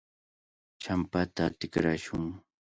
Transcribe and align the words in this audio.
Champata 0.83 1.45
tikrashun. 1.59 2.25